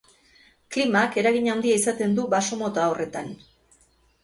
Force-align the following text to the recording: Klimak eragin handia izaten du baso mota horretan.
Klimak 0.75 1.17
eragin 1.23 1.51
handia 1.57 1.77
izaten 1.81 2.17
du 2.21 2.27
baso 2.33 2.61
mota 2.65 2.89
horretan. 2.95 3.33